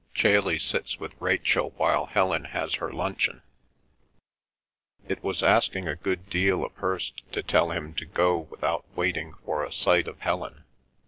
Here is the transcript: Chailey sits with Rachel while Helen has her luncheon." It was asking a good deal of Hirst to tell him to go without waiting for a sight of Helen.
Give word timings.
Chailey 0.15 0.57
sits 0.57 0.99
with 0.99 1.13
Rachel 1.19 1.75
while 1.77 2.07
Helen 2.07 2.45
has 2.45 2.73
her 2.81 2.91
luncheon." 2.91 3.43
It 5.07 5.23
was 5.23 5.43
asking 5.43 5.87
a 5.87 5.95
good 5.95 6.27
deal 6.27 6.65
of 6.65 6.73
Hirst 6.73 7.21
to 7.33 7.43
tell 7.43 7.69
him 7.69 7.93
to 7.93 8.05
go 8.07 8.35
without 8.49 8.83
waiting 8.95 9.35
for 9.45 9.63
a 9.63 9.71
sight 9.71 10.07
of 10.07 10.19
Helen. 10.21 10.63